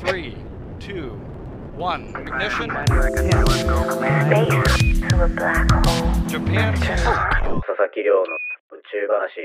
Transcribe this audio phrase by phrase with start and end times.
[0.00, 0.34] Three,
[0.78, 1.12] two,
[1.76, 2.08] one.
[2.16, 2.70] Ignition.
[2.70, 3.10] Space
[5.10, 6.08] to a black hole.
[6.26, 6.74] Japan.
[6.74, 9.44] 佐々木亮の宇宙話。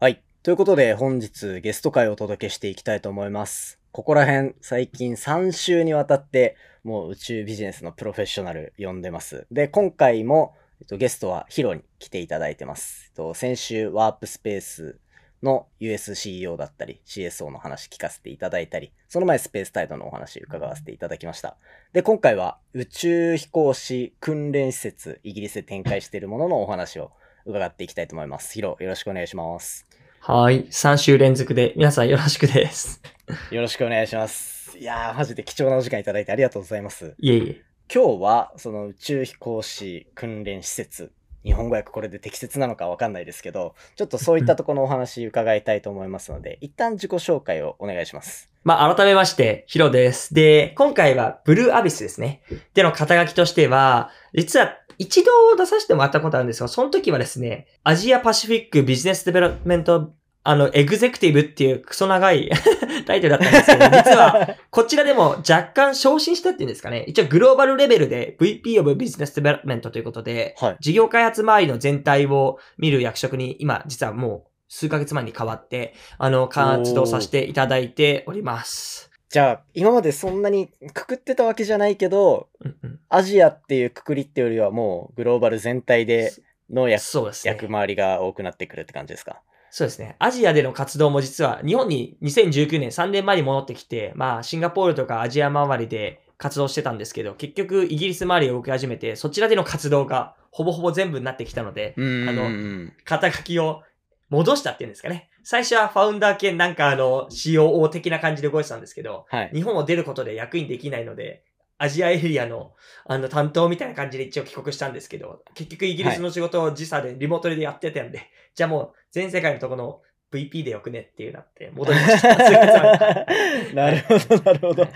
[0.00, 0.20] はい。
[0.42, 3.78] ということで、本日ゲスト会をお届けしていきたいと思います。
[3.92, 9.46] ここら辺、最近3週にわたって、もう宇宙ビジネスのプロフェッショナル呼んでます。
[9.52, 13.04] で、今回も、えっと、ゲストはヒロに来ていただいてます。
[13.10, 14.98] えっと、先週、ワープスペース
[15.42, 21.56] の USCEO だったり、CSO の話聞かせていただいたり、その前スペースタイドのお話伺わせていただきました。
[21.92, 27.12] で、今回は宇宙飛行士訓練施設、イギリスで展開しているもののお話を
[27.46, 28.52] 伺っていきたいと思います。
[28.54, 29.86] ヒロ、よろしくお願いします。
[30.20, 30.64] はい。
[30.66, 33.00] 3週連続で、皆さんよろしくです。
[33.50, 34.76] よろしくお願いします。
[34.78, 37.14] いやー、マジで貴重なお時間いただいてありがとうございます。
[37.18, 37.62] いえいえ。
[37.92, 41.12] 今日は、その宇宙飛行士訓練施設、
[41.44, 48.50] 日本語訳これで適切なのかわかんないですけど、ちょっとそういったところのお話伺いたいと思いますので、 一旦自己紹介をお願いします。
[48.64, 50.34] まあ、改めまして、ヒロです。
[50.34, 52.42] で、今回はブルーアビスですね。
[52.74, 60.12] での肩書きとしては、実は一度出させてもらったことあるんですが、その時はですね、 Asia Pacific Business Development、
[60.48, 62.50] あの、 Executive っていうクソ長い
[63.06, 67.04] タイトルだったんですけど、 実は、こちらでも若干昇進したっていうんですかね。
[67.06, 70.76] 一応グローバルレベルで VP of Business Development ということで、はい。
[70.80, 79.10] 事業開発周りの全体を見る役職に今、実はもう数ヶ月前に変わって、あの、活動させていただいております。
[79.28, 86.32] じゃあ、今までそんなにくくってたわけじゃないけど、うんうんアジアっていうくくりってよりはもうグローバル全体で
[86.70, 87.30] の役ね。
[87.44, 89.40] 役回りが多くなってくるって感じですか？
[89.78, 90.16] そうですね。
[90.18, 103.84] アジアでの活動も実は日本に2019年3年前に戻ってきて、まあシンガポールとかアジア周りで活動してたんですけど、結局イギリス周りを動き始めて、そちらでの活動がほぼほぼ全部になってきたので、うんあのうん肩書きを
[104.30, 105.30] 戻したっていうんですかね。
[105.44, 109.50] 最初はファウンダー兼なんかあの COO 的な感じで動いてたんですけど、はい。
[109.54, 111.44] 日本を出ることで役にできないので、
[111.78, 112.72] アジアエリアの
[113.06, 120.02] あの担当みたいな感じで一応帰国したんですけど、結局イギリスの仕事を時差でリモートでやってたんで、じゃあもう全世界のとこの
[120.32, 122.36] VP でよくねっていうなって戻りました。
[123.74, 124.84] なるほど、なるほど。
[124.84, 124.88] い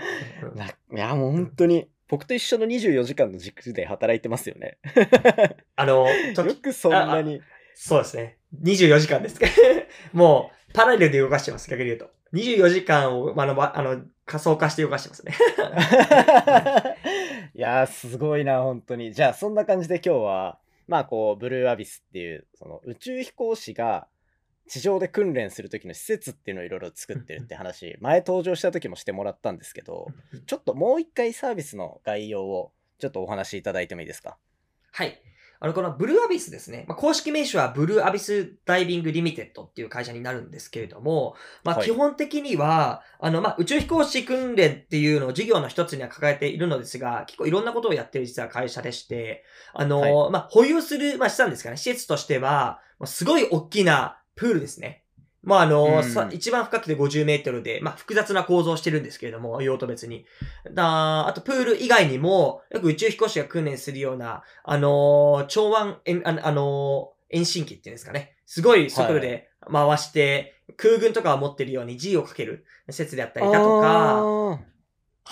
[0.91, 4.77] や、もう本当に、僕と一緒の24時間の軸で働いてますよね。
[5.75, 6.05] あの、
[6.35, 7.41] とよくそんなに。
[7.73, 8.37] そうですね。
[8.61, 9.47] 24時間ですか
[10.13, 12.11] もう、パラレルで動かしてます、逆に言うと。
[12.33, 15.33] 24時間を、あの、まあの、仮想化して動かしてますね。
[17.55, 19.13] いやー、すごいな、本当に。
[19.13, 24.07] じゃあ、そんな感じで今日は、まあ、こう、ブルーアビスっていう、その宇宙飛行士が
[24.67, 30.07] 地上で訓練する時の施設っていうのをいろいろ作ってるって話、 前登場した時もしてもらったんですけど、
[30.45, 34.37] ちょっともう一回サービスの概要をちょっとお話しいただいてもいいですか？
[34.91, 35.21] はい。
[35.63, 36.83] あの、このブルーアビスですね。
[36.89, 55.02] まあ、公式名称はブルーアビスダイビングリミテッドっていう会社になるんですけれども、まあ、はい基本的には、あの、まあ、宇宙飛行士訓練っていうのを事業の一つには抱えているのですが、結構いろんなことをやってる実は会社でして、あの、まあ、保有する、まあ、資産ですかね、施設としては、まあすごい大きなプールですね。
[55.43, 60.25] まあ、あの、うんさ一番深くて50メートルで、まあ、複雑な構造をしてるんですけれども、用途別に。
[60.71, 68.35] だあと、プール以外にも、よく宇宙飛行士が訓練するような、あのー超腕、えんああのー遠心機っていうんですかね。
[68.45, 74.59] すごい速度で回して、空軍とかを持ってるように G をかける施設であったりだとか、あ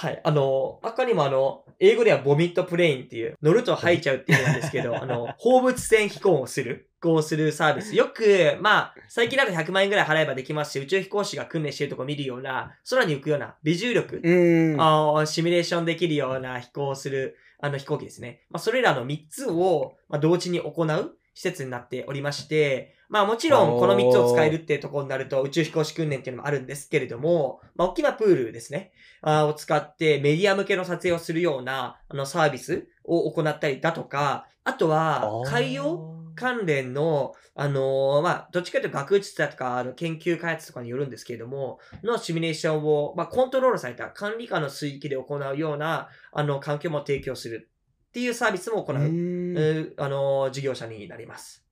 [0.02, 0.22] はい。
[0.24, 7.96] あの、他にもあの、英語ではボミットプレインっていう、乗ると吐いちゃうっていうんですけど、 あの、放物線飛行をする、飛行するサービス。
[7.96, 14.82] よく、まあ、最近だと100万円ぐらい払えばできますし、宇宙飛行士が訓練してるとこ見るような、空に浮くような、微重力、ーうん。
[14.82, 18.42] あーシミュレーションできるような飛行をする、あの飛行機ですね。
[18.50, 47.70] まあ、それらの3つを、まあ、同時に行う施設になっておりまして、まあもちろんこの3つを使えるっていうところになると宇宙飛行士訓練っていうのもあるんですけれども、まあ大きなプールですね、あーを使ってメディア向けの撮影をするようなあのサービスを行ったりだとか、あとは海洋関連の、あのーまあ、どっちかというと学術だとか、あの研究開発とかによるんですけれども、のシミュレーションを、まあ、コントロールされた管理下の水域で行うような、あの、環境も提供する
[48.10, 51.66] っていうサービスも行う、うあのー事業者になります。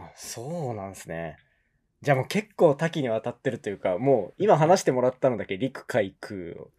[0.00, 1.36] はいあそうなんですね。
[2.02, 6.70] じゃあもう結構多岐にわたってるというか、もう今話してもらったのだけ陸海空を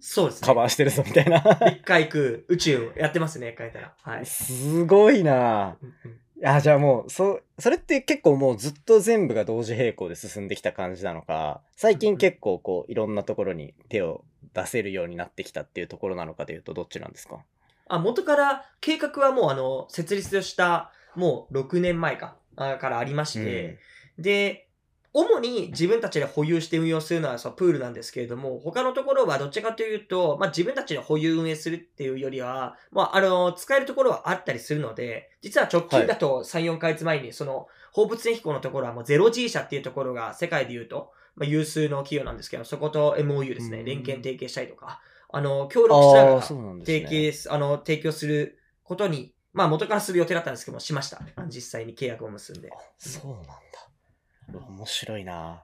[0.00, 0.46] そうですね。
[0.46, 1.42] カバーしてるぞみたいな。
[1.68, 3.94] 陸海空、宇宙やってますね、書いたら。
[4.02, 4.26] はい。
[4.26, 17.44] すごいなうんうんいや、じゃあもう、そ、それって結構もうずっと全部が同時並行で進んできた感じなのか、最近結構こう、いろんなところに手を出せるようになってきたっていうところなのかというと、どっちなんですか？
[17.86, 23.78] あ、元から、計画はもうあの、設立した、もう6年前か、あからありまして、
[24.18, 24.68] で、
[25.14, 43.84] 主に自分たちで保有して運用するのはそのプールなんですけれども、他のところはどっちかというと、まあ、自分たちで保有運営するっていうよりは、まあ、あの、使えるところはあったりするので、実は直近だと3、4ヶ月前に、その、放物線飛行のところはもう 0G 社っていうところが世界で言うと、まあ、有数の企業なんですけど、そこと MOU ですね、うん。
[43.84, 47.06] 連携提携したりとか、あの、協力しながああ、ら提ね。
[47.06, 51.20] 携す、あの、提供することに、まあ元からする予定だったんですけども、しました。
[51.48, 52.70] 実際に契約を結んで。
[52.98, 54.66] そうなんだ。
[54.66, 55.62] 面白いな。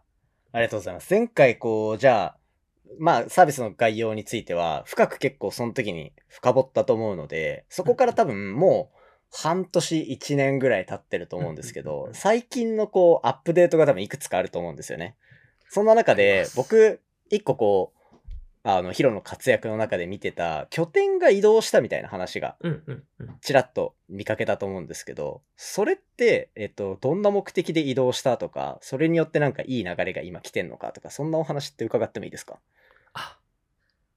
[0.52, 1.10] ありがとうございます。
[1.10, 2.36] 前回こう、じゃあ、
[2.98, 8.98] まあサービスの概要については、深く結構その時に深掘ったと思うので、そこから多分もう
[9.30, 15.16] 半年、1年ぐらい経ってると思うんですけど最近のこう、アップデートが多分いくつかあると思うんですよね。
[15.68, 17.00] そんな中で僕、
[17.30, 17.97] 一個こう、
[18.64, 22.56] あの、ヒロの活躍の中で見てた、拠点が移動したみたいな話が。
[23.40, 32.58] ちらっと見かけたと思うんですけど、それって、えっと、どんな目的で移動したとか、それによってなんかいい流れが今来てんのかとか、そんなお話って伺ってもいいですか？
[33.14, 33.38] あ、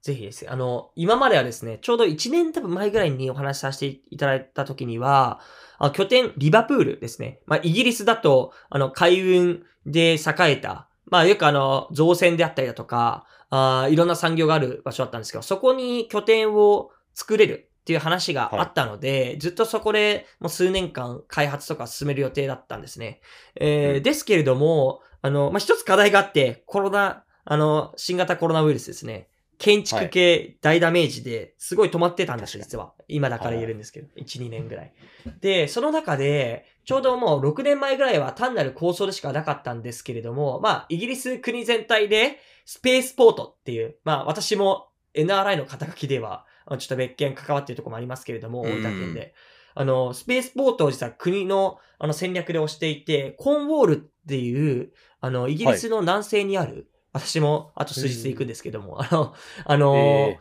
[0.02, 0.50] ぜひですね。
[0.50, 5.40] あの、今まではですね、ちょうど1年多分前ぐらいにお話しさせていただいた時には、
[5.78, 7.40] あ拠点、リバプールですね。
[7.46, 23.20] まあ、イギリスだと、あの、海運で栄えた、まあ、よくあの、造船であったりだとか、あーいろんな産業がある場所だったんですけど、そこに拠点を作れるっていう話があったので、ずっとそこでもう数年間開発とか進める予定だったんですね。
[23.56, 29.28] えーうんですけれども、あの、まあ、一つ課題があって、コロナ、あの、新型コロナウイルスですね。
[29.62, 32.94] 建築系大ダメージですごい止まってたんですよ、確実は。
[33.06, 34.92] 今だから言えるんですけど、1、2年ぐらい。
[35.40, 49.34] で、その中で、ちょうどもう6年前ぐらいは単なる構想でしかなかったんですけれども、まあ、イギリス国全体で、スペースポートっていう、まあ、私も NRI の肩書きでは、ちょっと別件関わっているところもありますけれども、うん大分県で。
[49.74, 60.38] あの、スペースポートを実は国のあの戦略で推していて、コーンウォールっていう、あの、イギリスの南西にある、私もあと数日で行くんですけども、あの、あの、え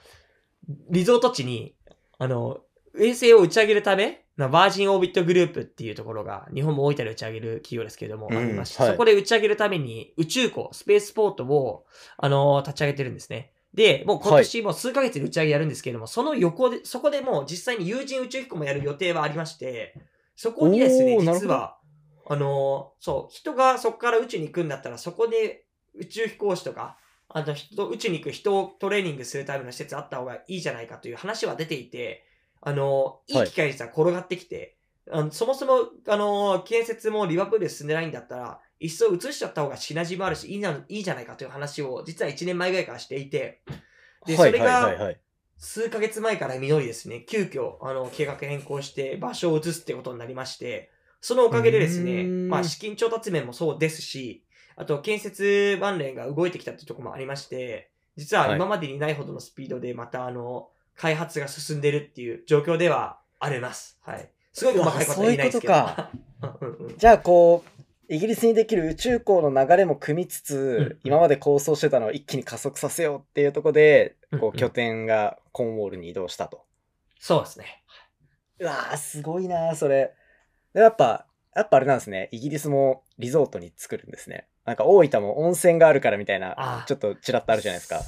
[0.90, 1.76] リゾート地に、
[2.18, 2.60] あの、
[3.00, 8.92] 衛星を打ち上げるため、なバージンオービットグループっていうところが、日本も大分で打ち上げる企業ですけれども、うんありまして、はい。
[8.92, 11.86] そこで打ち上げるために宇宙港、スペースポートを、
[12.18, 13.52] あの、立ち上げてるんですね。
[13.74, 19.96] で、もう今年もう数ヶ月で打ち上げやるんですけれども、その横で、そこでもう実際に有人宇宙飛行もやる予定はありまして、
[20.36, 21.78] そこにですね、実は、
[22.28, 25.66] あの、そう、人がそこから宇宙に行くんだったら、そこで
[25.96, 26.98] 宇宙飛行士とか、
[27.30, 32.26] あと人、宇宙に行く人をトレーニングするための施設あった方がいいじゃないかという話は出ていて、
[32.62, 33.34] あの、い。
[33.34, 34.78] い機会に実は転がってきて、
[35.10, 43.62] あのそもそも、あの、建設もリバプールで進んでないんだったら、一層移しちゃった方がシナジーもあるし、いいな、いいじゃないかという話を、実は1年前ぐらいからしていて、
[44.26, 45.20] で、はいそれが、はいはいはい。
[45.58, 54.44] 数ヶ月前から実りですね、急遽、あの、計画変更して場所を移すってことになりまして、そのおかげでですね、まあ、資金調達面もそうですし、
[54.82, 64.00] あと、建設関連が動いてきたってところもありまして、実ははい今までにないほどのスピードで、また、あの、開発が進んでるっていう状況ではあります。
[64.02, 64.28] はい。
[64.54, 65.74] すごい細かいことは言えないですけど。
[65.74, 66.12] うわ
[66.62, 67.82] うんうんうんじゃあこう、
[68.12, 76.66] イギリスにできる宇宙港の流れも組みつつ、うん今まで構想してたのを一気に加速させようっていうところで、こう拠点がコーンウォールに移動したと。
[77.20, 77.84] そうですね。
[78.58, 80.16] うわー、すごいなー、それ。
[80.74, 82.30] でやっぱ、やっぱあれなんですね。
[82.32, 84.48] イギリスもリゾートに作るんですね。
[84.66, 88.02] なんか大分も温泉があるからみたいあなー、ちょっとちらっとあるじゃないですか。。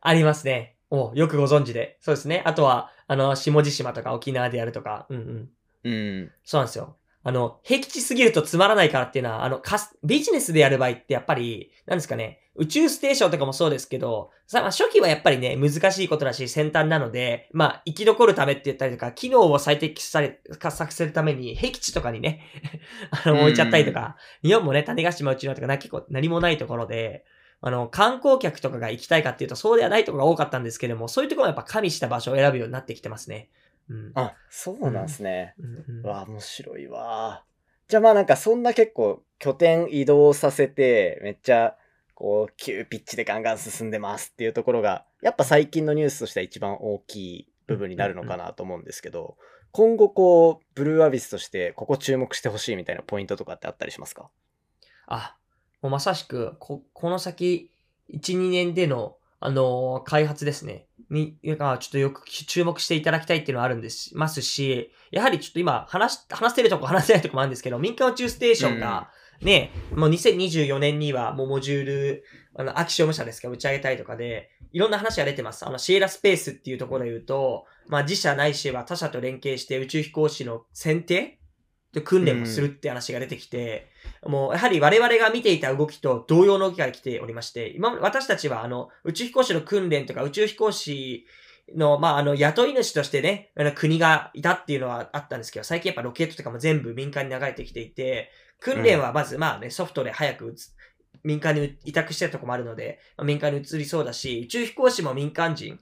[0.00, 0.76] ありますね。
[0.90, 1.98] およくご存知で。
[2.00, 2.42] そうですね。
[2.44, 5.06] あとは、あの、下地島とか沖縄でやるとか。
[5.08, 5.50] うんうん。
[5.84, 6.32] うん。
[6.44, 6.96] そうなんですよ。
[7.22, 22.40] あの、僻地すぎるとつまらないからっていうのは、あの、かすビジネスでやる場合ってやっぱり、なんですかね、宇宙ステーションとかもそうですけど、さまあ、初期はやっぱりね、難しいことだし、先端なので、まあ、生き残るためって言ったりとか、機能を最適され、加速するために、僻地とかにね、
[23.24, 27.24] あの、置いちゃったりとか、日本もね、種子島宇宙のとかな、結構何もないところで、
[27.62, 33.50] あの、観光客とかが行きたいかっていうと、そうではないところが多かったんですけども、そういうところもやっぱ加味した場所を選ぶようになってきてますね。
[33.90, 34.12] うん。
[34.14, 35.54] あ、そうなんですね。
[36.02, 37.44] うわ、面白いわ。
[37.88, 41.76] じゃあまあなんかそんな結構拠点移動させて、めっちゃ
[42.14, 49.36] こう急ピッチでガンガン進んでますっていうところが、やっぱ最近のニュースとしては一番大きい部分になるのかなと思うんですけど、
[49.72, 54.30] 今後こう、ブルーアビスとしてここ注目してほしいみたいなポイントとかってあったりしますか？
[55.06, 55.36] あ、
[55.82, 57.70] もうまさしく、こ、この先、
[58.08, 60.86] 1、2年での、あのー開発ですね。
[61.10, 69.10] に、がちょっとよく注目していただきたいっていうのはあるんです、ますし、やはりちょっと今、話し、話せるとこ話せないとこもあるんですけど、民間宇宙ステーションが、
[69.42, 75.66] ね、もう2024年にはもうモジュール、あの、秋潮武者ですか打ち上げたりとかで、いろんな話が出てます。
[75.66, 81.39] あの、シエラスペースっていうところで言うと、まあ自社ないしは他社と連携して宇宙飛行士の選定
[81.92, 83.90] で訓練もするって話が出てきて、
[84.24, 91.26] もう、やはり我々が見ていた動きと同様の動きが来ておりまして、今、私たちはあの、宇宙飛行士の訓練とか宇宙飛行士
[91.74, 98.30] の、まあ、あの、雇い主としてね、国がいたっていうのはあったんですけど、最近やっぱロケットとかも全部民間に流れてきていて、
[98.60, 100.74] 訓練はまず、まあね、ソフトで早く打つ、
[101.24, 105.78] 民間に委託してるとこもあるので、まあ、民間に移りそうだし、宇宙飛行士も民間人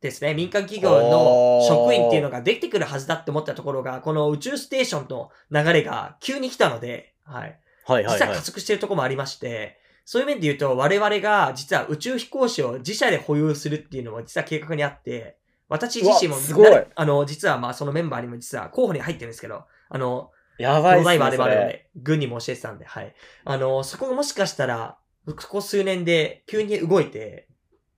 [0.00, 0.34] ですね。
[0.34, 7.60] 民間企業の職員っていうのができてくるはずだって思ったところが、この宇宙ステーションの流れが急に来たので、はい。
[7.84, 8.42] はいはいはい実は加。
[8.42, 15.36] 速してるところもありまして、そういう面で言うと、我々が実は宇宙飛行士を自社で保有するっていうのも実は計画にあって、
[15.68, 21.24] 私自身もすごいなあの、実はまあそのメンバーにも実は候補に入ってるんですけど、あの、やばいっすね。
[21.24, 23.14] あれで、軍にも教えてたんで、はい。
[23.44, 27.48] あの、そこがもしかしたら、ここ数年で急に動いて、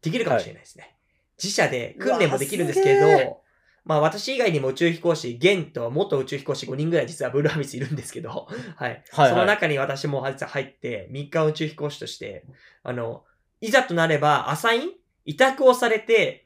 [0.00, 0.96] できるかもしれないですね。
[1.42, 3.42] 自社で訓練もできるんですけど、
[3.84, 9.02] まあ私以外にも宇宙飛行士、現と元宇宙飛行士5人ぐらい実はブルーアビスいるんですけど、 はい。
[9.10, 12.44] はいその中に私も実は入って、民間宇宙飛行士として、
[12.82, 13.24] あの、
[13.60, 14.90] いざとなれば、アサイン
[15.24, 16.44] 委託をされて、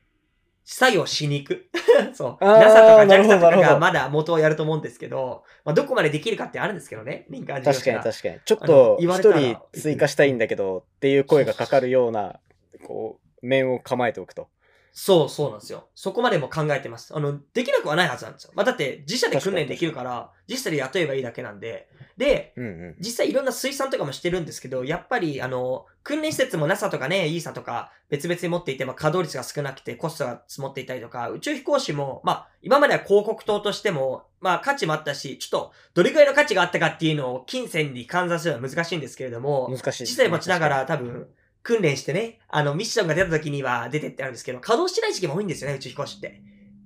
[0.65, 1.69] 作業しに行く。
[2.15, 2.45] そう。
[2.45, 7.91] NASA とか JAXA とかがまだ元をやると思うんですけど、まあどこまでできるかってあるんですけどね、民間事業確か。
[7.91, 8.41] に確かに。
[8.45, 12.39] ちょっあと一人追加したいんだけどっていう声がかかるような、
[12.87, 14.49] こう、面を構えておくと。
[14.93, 15.89] そうそうなんですよ。
[15.95, 17.17] そこまでも考えてます。
[17.17, 18.53] あの、できなくはないはずなんですよ。
[18.55, 21.89] まあだって自社で訓練できるから、自社で雇えばいいだけなんで。
[22.19, 22.97] で、うんうん。
[22.99, 40.07] 実際いろんな水産とかもしてるんですけど、やっぱり、あの、訓練施設も NASA とかね、ESA とか別々に持っていて、まあ、稼働率が少なくてコストが積もっていたりとか、宇宙飛行士も、まあ、今までは広告塔としても、まあ、価値もあったし、ちょっと、どれぐらいの価値があったかっていうのを金銭に換算するのは難しいんですけれども、難しいね。
[40.11, 41.29] 実際持ちながら多分、
[41.63, 46.41] 訓練してね、あの、ミッションが出た時には出てってあるんですけど、稼働してない時期も多いんですよね、宇宙飛行士って。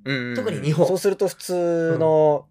[0.04, 2.46] うんうんうん特に日本そうすると普通の、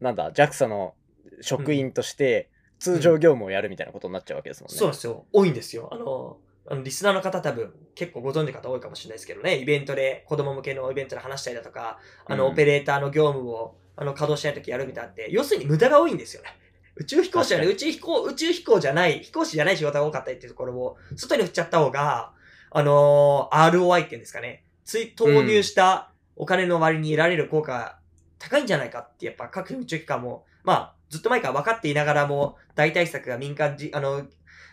[0.00, 0.94] なんだ、JAXA の
[1.40, 4.76] 職員として、通常業務をやるみたいなことになっちゃうわけですもんね。
[4.76, 5.24] そうなんですよ。
[5.32, 5.88] 多いんですよ。
[5.90, 6.38] あの、
[6.70, 16.50] あのリスナーの方多分結構ご存知の方多いかもしれないですけどね、イベントで、子供向けのイベントで話したりだとか、あの、うんオペレーターの業務を、あの、稼働しないときやるみたいなって、要するに無駄が多いんですよね。
[16.98, 22.32] 宇宙飛行士はね、確宇宙飛行、宇宙飛行じゃない、飛行士じゃない仕事が多かったりっていうところを、外に振っちゃった方が、
[22.70, 27.98] あのー ROI っていうんですかね、つい、投入したお金の割に得られる効果が
[28.38, 34.26] 高いんじゃないかって、やっぱ各宇宙機関も、まあ、ずっと前から分かっていながらも、大対策が民間じ、あの、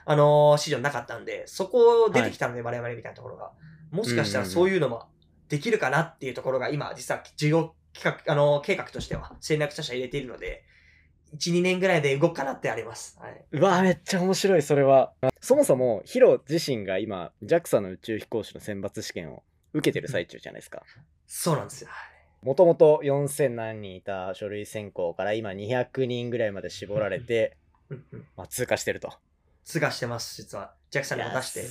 [0.06, 3.52] あのー市場なかったんで、そこ出てきたので、我々みたいなところが。
[3.92, 5.06] もしかしたらそういうのも
[5.48, 10.64] できるかなっていうところが今、実は事業企画、あのー計画としては戦略としては入れているので、
[11.36, 13.18] 1、2年ぐらいで動くかなってあります。
[13.20, 13.46] はい。
[13.52, 15.14] うわめっちゃ面白い、それは。
[15.42, 20.84] そもそも、ヒロ自身が今、JAXA の宇宙飛行士の選抜試験を受けてる最中じゃないですか。
[21.28, 21.90] そうなんですよ。
[22.42, 27.58] もともと4000何人いた書類選考から今200人ぐらいまで絞られて、
[28.36, 29.12] まあ、通過してると。
[29.64, 30.74] 通過してます、実は。
[30.92, 31.66] JAXA にも出して。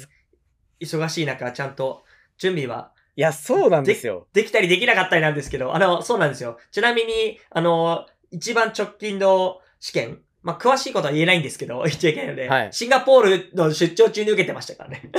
[0.80, 2.04] 忙しい中、ちゃんと
[2.36, 4.26] 準備はいや、そうなんですよ。
[4.32, 6.58] できたりできなかったりなんですけど、あの、そうなんですよ。
[6.72, 15.02] ちなみに、あの、一番直近の試験、まあ、詳しいことは言えないんですけど、 言っちゃいけないので、はいシンガポールの出張中に受けてましたからね。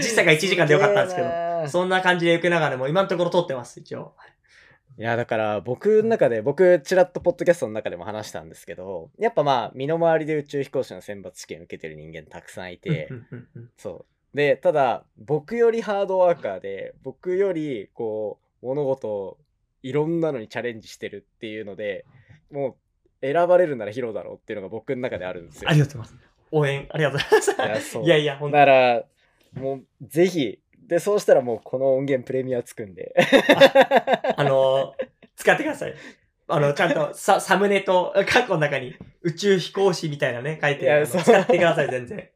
[0.00, 4.14] 時差が1時間でよかったんですけどどそんな感じで受けながらも、今のところ通ってます、一応。
[4.96, 13.08] いや、だから僕の中で、僕、ちらっとポッドキャストの中でも話したんですけど、やっぱまあ、身の回りで宇宙飛行士の選抜試験受けてる人間たくさんいて
[13.76, 14.36] そう。
[14.36, 19.38] で、ただ、僕よりハードワーカーで、僕より、こう、物事を
[19.84, 22.06] いろんなのにチャレンジしてるっていうので、
[22.50, 22.78] も
[23.22, 25.70] う、選ばれるならヒロだろうっていうのが僕の中であるんですよ。
[25.70, 26.28] ありがとうございます。
[26.52, 27.98] 応援、 ありがとうございます。
[27.98, 29.04] いやいやほんとだから、
[29.52, 33.14] もう、ぜひ、で、そうしたらもうこの音源プレミアつくんで。
[34.36, 34.94] あの、
[35.36, 35.94] 使ってください。
[36.48, 42.28] あの、ちゃんとササムネとカッコの中に宇宙飛行士みたいなね、書いてある使ってください、全然。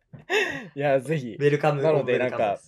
[0.75, 1.43] いや、ぜひウ。
[1.43, 1.83] ェルカム。
[1.83, 2.59] なのでなんか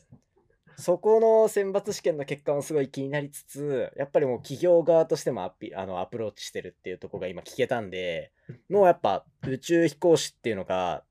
[0.81, 8.33] そこの選抜試験の結果もすごい気になりつつ、やっぱりもう企業側としてもアピあのアプローチしてるっていうところが今聞けたんで、
[8.69, 11.05] もうやっぱ宇宙飛行士っていうのが、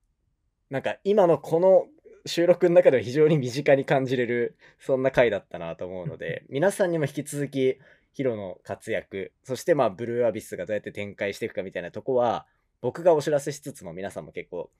[0.69, 1.85] なんか今のこの
[2.25, 7.79] 収録の中では非常に身近に感じれる、そんな回だったなと思うので、 皆さんにも引き続き
[8.13, 12.45] ヒロの活躍、そしてまあブルーアビスがどうやって展開していくかみたいなとこは、
[12.81, 14.71] 僕がお知らせしつつも皆さんも結構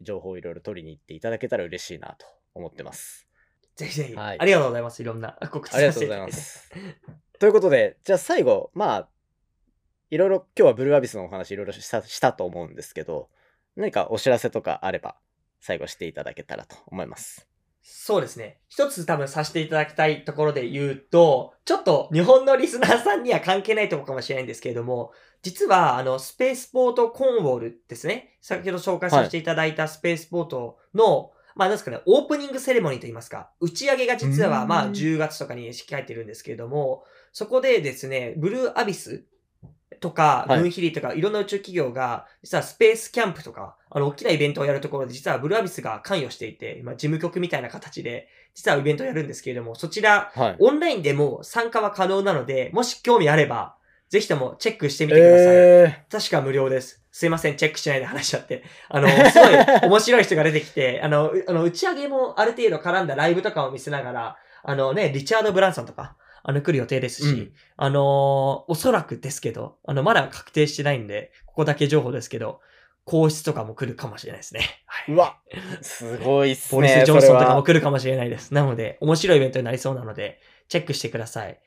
[0.00, 3.26] 情報をいろいろ取りに行っていただけたら嬉しいなと思ってます。
[3.76, 5.02] ぜひぜひ、はいありがとうございます。
[5.02, 6.70] いろんな告知ありがとうございます。
[7.38, 9.08] ということで、じゃあ最後、まあ、
[10.10, 13.30] いろいろ今日はブルーアビスのお話いろいろしたしたと思うんですけど、
[13.76, 15.16] 何かお知らせとかあれば、
[15.60, 17.48] 最後していただけたらと思います。
[17.82, 18.60] そうですね。
[18.68, 25.12] 一つ多分させていただきたいところで言うと、ちょっと日本のリスナーさんには関係ないところかもしれないんですけれども、
[25.42, 28.38] 実はあの、スペースポートコンウォールですね。
[28.40, 39.24] 先ほど紹介させていただいたスペースポートの、まあなんですかね、オープニングセレモニーといいますか、打ち上げが実はうんまあ10月とかに控えてるんですけれども、そこでですね、ブルーアビス
[40.02, 50.56] とか、はいムーンヒリーとか、いろんな宇宙企業が、実はスペースキャンプとか、あの、大きなイベントをやるところで、実はブルーアビスが関与していて、今、事務局みたいな形で、実はイベントをやるんですけれども、そちら、はい。
[50.58, 53.76] オンラインでも参加は可能なので、もし興味あれば、
[54.12, 55.46] ぜひともチェックしてみてください。
[55.46, 57.02] え確か無料です。
[57.10, 58.62] すいません、チェックしないで話しちゃって。
[58.90, 59.56] あの、すごい
[59.88, 72.60] 面白い人が出てきて、あの、うあの打ち上げもある程度絡んだライブとかを見せながら、あのね、リチャード・ブランソンとか、あの、来る予定ですし、うんあのおそらくですけど、あの、まだ確定してないんで、ここだけ情報ですけど、
[73.06, 74.84] 皇室とかも来るかもしれないですね。
[74.84, 75.14] はい。
[75.14, 75.38] ー、うわ、
[75.80, 77.06] すごいっすボリス・ね。
[77.06, 78.52] ジョンソンとかも来るかもしれないです。
[78.52, 80.38] なので、面白いイベントになりそうなので、
[80.68, 81.58] チェックしてください。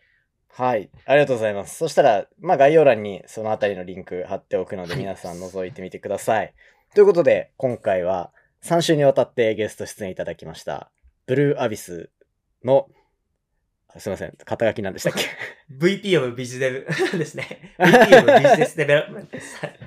[0.58, 0.90] はい。
[1.06, 1.76] ありがとうございます。
[1.76, 6.54] そしたら、まあ概要欄にそのあたりのリンク貼っておくので、皆さん覗いてみてください。
[6.94, 8.32] ということで、今回は
[8.64, 10.90] 3週にわたってゲスト出演いただきました、
[11.26, 12.10] ブルーアビス
[12.64, 12.88] の、
[13.94, 15.26] あすいません、肩書きなんでしたっけ？
[15.78, 17.76] VP of ビジデブですね。
[17.78, 19.58] VP of ビジネスデベロップメントです。
[19.58, 19.80] はい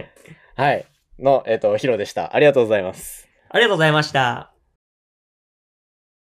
[0.54, 0.86] はい。
[1.18, 2.34] の、えっ、と、ヒロでした。
[2.34, 3.28] ありがとうございます。
[3.48, 4.57] ありがとうございました。